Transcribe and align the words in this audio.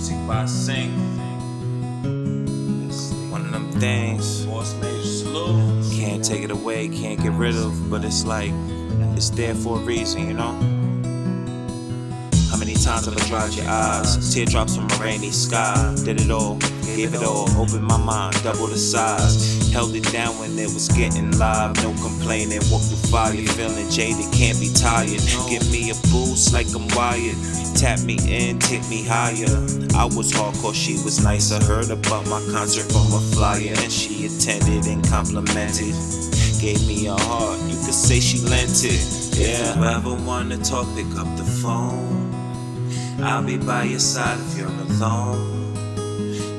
music 0.00 0.26
by 0.26 0.46
Sing. 0.46 0.90
One 3.30 3.44
of 3.44 3.52
them 3.52 3.70
things 3.72 4.46
can't 5.94 6.24
take 6.24 6.42
it 6.42 6.50
away, 6.50 6.88
can't 6.88 7.22
get 7.22 7.32
rid 7.32 7.54
of, 7.54 7.90
but 7.90 8.02
it's 8.02 8.24
like 8.24 8.52
it's 9.14 9.28
there 9.28 9.54
for 9.54 9.76
a 9.76 9.80
reason, 9.80 10.26
you 10.26 10.32
know. 10.32 10.79
Many 12.70 12.84
times 12.84 13.06
have 13.06 13.16
I 13.16 13.26
dried 13.26 13.54
your 13.54 13.66
eyes? 13.66 14.32
Teardrops 14.32 14.76
from 14.76 14.88
a 14.88 14.96
rainy 15.02 15.32
sky. 15.32 15.92
Did 16.04 16.20
it 16.20 16.30
all, 16.30 16.54
gave 16.94 17.14
it 17.14 17.24
all, 17.24 17.50
opened 17.60 17.82
my 17.82 17.96
mind, 17.96 18.40
double 18.44 18.68
the 18.68 18.78
size. 18.78 19.72
Held 19.72 19.92
it 19.96 20.04
down 20.12 20.38
when 20.38 20.56
it 20.56 20.70
was 20.70 20.86
getting 20.86 21.36
live, 21.36 21.74
no 21.82 21.90
complaining. 22.00 22.60
Walk 22.70 22.82
through 22.82 23.10
fire, 23.10 23.34
feeling 23.34 23.90
jaded, 23.90 24.32
can't 24.32 24.60
be 24.60 24.72
tired. 24.72 25.18
Give 25.50 25.68
me 25.72 25.90
a 25.90 25.98
boost 26.14 26.52
like 26.52 26.68
I'm 26.72 26.86
wired. 26.94 27.34
Tap 27.74 28.06
me 28.06 28.18
in, 28.30 28.60
take 28.60 28.88
me 28.88 29.02
higher. 29.02 29.50
I 29.98 30.06
was 30.06 30.30
hardcore, 30.30 30.72
she 30.72 30.94
was 31.02 31.24
nice. 31.24 31.50
I 31.50 31.60
heard 31.64 31.90
about 31.90 32.28
my 32.28 32.38
concert 32.54 32.86
from 32.92 33.10
a 33.10 33.20
flyer, 33.34 33.74
and 33.82 33.90
she 33.90 34.26
attended 34.26 34.86
and 34.86 35.02
complimented. 35.08 35.90
Gave 36.62 36.86
me 36.86 37.08
a 37.08 37.16
heart, 37.18 37.58
you 37.66 37.74
could 37.82 37.98
say 37.98 38.20
she 38.20 38.38
lent 38.46 38.84
it. 38.84 39.02
Yeah. 39.34 39.72
If 39.72 39.76
you 39.76 39.82
ever 39.82 40.14
wanna 40.22 40.58
talk, 40.58 40.86
pick 40.94 41.10
up 41.18 41.26
the 41.36 41.42
phone. 41.42 42.29
I'll 43.22 43.42
be 43.44 43.56
by 43.58 43.84
your 43.84 43.98
side 44.00 44.38
if 44.40 44.58
you're 44.58 44.68
alone. 44.68 45.58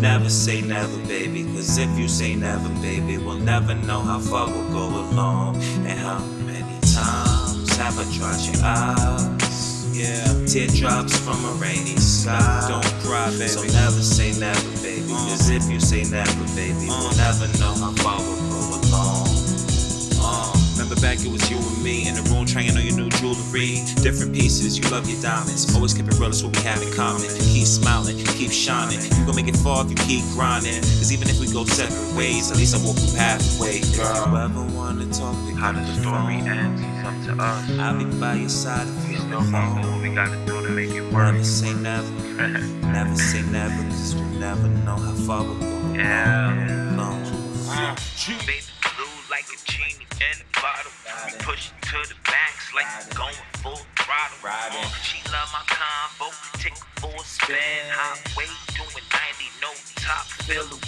Never 0.00 0.28
say 0.28 0.60
never, 0.60 0.96
baby, 1.06 1.44
cause 1.54 1.78
if 1.78 1.88
you 1.98 2.08
say 2.08 2.34
never, 2.34 2.68
baby, 2.80 3.18
we'll 3.18 3.38
never 3.38 3.74
know 3.74 4.00
how 4.00 4.18
far 4.18 4.46
we'll 4.46 4.68
go 4.70 4.88
along. 4.88 5.56
And 5.86 5.98
how 5.98 6.18
many 6.44 6.78
times 6.80 7.76
have 7.76 7.98
I 7.98 8.04
tried 8.16 8.40
your 8.46 8.64
eyes? 8.64 9.96
Yeah. 9.96 10.24
Teardrops 10.46 11.16
from 11.18 11.42
a 11.46 11.52
rainy 11.54 11.96
sky. 11.96 12.66
Don't 12.68 12.84
cry, 13.02 13.30
baby. 13.30 13.48
So 13.48 13.62
never 13.62 14.02
say 14.02 14.38
never, 14.38 14.70
baby. 14.82 15.08
Cause 15.08 15.48
if 15.48 15.70
you 15.70 15.80
say 15.80 16.04
never, 16.04 16.44
baby, 16.54 16.88
Uh. 16.90 17.00
we'll 17.00 17.16
never 17.16 17.46
know 17.58 17.72
how 17.74 17.92
far 18.02 18.18
we'll 18.20 18.50
go 18.50 18.80
along. 18.88 19.25
Remember 20.96 21.16
back 21.16 21.24
it 21.26 21.30
was 21.30 21.50
you 21.50 21.58
and 21.58 21.82
me 21.84 22.08
in 22.08 22.14
the 22.14 22.22
room 22.32 22.46
trying 22.46 22.70
on 22.76 22.80
your 22.84 22.96
new 22.96 23.08
jewelry. 23.20 23.84
Different 24.00 24.32
pieces, 24.34 24.78
you 24.78 24.88
love 24.90 25.08
your 25.08 25.20
diamonds. 25.20 25.74
Always 25.74 25.92
keep 25.92 26.08
it 26.08 26.14
real, 26.18 26.30
that's 26.30 26.42
what 26.42 26.56
we 26.56 26.62
have 26.62 26.80
in 26.82 26.92
common. 26.92 27.28
Keep 27.52 27.66
smiling, 27.66 28.16
keep 28.36 28.50
shining. 28.50 29.00
You 29.04 29.26
gon' 29.26 29.36
make 29.36 29.48
it 29.48 29.56
far 29.56 29.84
if 29.84 29.90
you 29.90 29.96
keep 30.08 30.24
grinding. 30.32 30.80
Cause 30.96 31.12
even 31.12 31.28
if 31.28 31.38
we 31.38 31.52
go 31.52 31.64
separate 31.64 32.16
ways, 32.16 32.50
at 32.50 32.56
least 32.56 32.74
I 32.74 32.80
walk 32.84 32.96
you 32.96 33.12
halfway, 33.16 33.84
If 33.84 33.92
you 33.96 34.02
girl. 34.02 34.36
ever 34.36 34.64
wanna 34.72 35.06
talk, 35.12 35.36
pick 35.46 35.56
How 35.56 35.72
did 35.72 35.84
the 35.86 35.92
the 35.92 36.00
story 36.00 36.40
phone. 36.40 36.48
end? 36.48 36.80
It's 36.80 37.04
up 37.04 37.36
to 37.36 37.42
us. 37.42 37.78
I'll 37.78 37.98
be 37.98 38.04
by 38.18 38.34
your 38.34 38.48
side 38.48 38.88
if 38.88 38.96
We 39.08 39.12
you're 39.14 39.20
still 39.20 39.40
gonna 39.52 39.84
what 39.84 40.00
we 40.02 40.08
gotta 40.14 40.38
do 40.46 40.62
to 40.64 40.70
make 40.70 40.90
it 40.90 41.04
work. 41.12 41.34
Never 41.34 41.44
say 41.44 41.72
never, 41.74 42.08
never 42.96 43.16
say 43.16 43.42
never, 43.52 43.82
cause 43.90 44.14
we'll 44.14 44.24
never 44.40 44.68
know 44.86 44.96
how 44.96 45.12
far 45.26 45.42
we'll 45.44 45.60
go 45.60 45.92
Yeah. 45.94 46.54
Baby 46.56 46.72
blue 46.96 48.75
like 49.36 49.52
a 49.52 49.70
genie 49.70 50.08
in 50.16 50.36
a 50.40 50.48
bottle. 50.56 50.92
We 51.26 51.32
push 51.44 51.68
it 51.68 51.76
to 51.92 51.98
the 52.08 52.16
max 52.32 52.72
like 52.72 52.88
we 53.04 53.14
going 53.14 53.36
full 53.60 53.84
throttle. 54.00 54.38
Riding. 54.42 54.88
She 55.04 55.20
love 55.28 55.52
my 55.52 55.60
convo. 55.68 56.32
Take 56.56 56.72
her 56.72 57.00
for 57.00 57.12
a 57.12 57.24
spin. 57.24 57.84
Highway 57.92 58.48
doing 58.72 59.04
90, 59.12 59.60
no 59.60 59.72
top. 59.96 60.24
Feel 60.48 60.64
the 60.64 60.80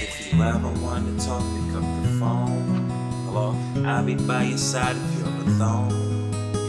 If 0.00 0.32
you 0.32 0.42
ever 0.42 0.72
wanna 0.80 1.12
talk, 1.20 1.44
pick 1.44 1.76
up 1.76 1.84
the 2.00 2.08
phone. 2.18 2.88
Hello? 3.26 3.54
I'll 3.84 4.02
be 4.02 4.14
by 4.14 4.44
your 4.44 4.56
side 4.56 4.96
if 4.96 5.18
you're 5.18 5.52
alone. 5.52 5.92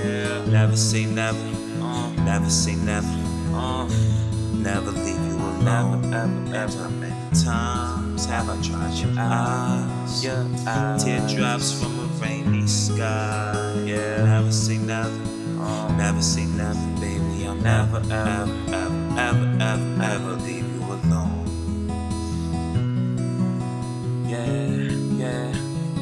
Yeah. 0.00 0.46
Never 0.46 0.76
say 0.78 1.04
never, 1.04 1.36
Uh, 1.82 2.08
never 2.24 2.48
say 2.48 2.74
never, 2.74 3.06
uh, 3.52 3.84
never 4.54 4.92
leave 4.92 5.22
you 5.28 5.36
alone. 5.36 6.08
Never, 6.08 6.56
ever, 6.56 6.64
ever. 6.64 6.82
How 6.82 6.88
many 6.88 8.07
have 8.26 8.48
I 8.48 8.60
tried 8.62 8.94
your 8.94 9.10
eyes? 9.18 10.24
yeah. 10.24 10.96
Teardrops 10.98 11.72
from 11.80 11.98
a 11.98 12.04
rainy 12.20 12.66
sky. 12.66 13.82
Yeah. 13.84 14.24
Never 14.24 14.52
say 14.52 14.78
never, 14.78 15.10
Uh, 15.60 15.88
never 15.96 16.22
say 16.22 16.46
never, 16.46 17.00
baby. 17.00 17.46
I'll 17.46 17.54
never, 17.54 17.98
ever, 17.98 18.50
ever, 18.68 19.18
ever, 19.18 19.48
ever, 19.60 20.02
ever 20.02 20.32
leave 20.46 20.66
you 20.74 20.82
alone. 20.84 21.46
yeah, 24.28 24.46
yeah, 25.16 25.52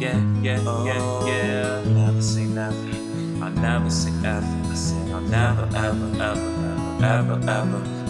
yeah, 0.00 0.20
yeah, 0.42 0.60
Oh, 0.66 0.84
yeah, 1.26 1.84
yeah. 1.84 1.92
Never 1.92 2.22
say 2.22 2.44
never. 2.44 2.76
I'll 3.44 3.50
never 3.52 3.90
say 3.90 4.10
ever. 4.24 4.46
I 4.70 4.74
said 4.74 5.10
I'll 5.12 5.20
never, 5.20 5.66
ever, 5.76 6.08
ever, 6.22 6.50
ever, 7.04 7.38
ever, 7.40 7.50
ever 7.50 8.03